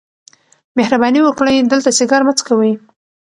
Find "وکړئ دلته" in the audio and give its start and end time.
1.23-1.89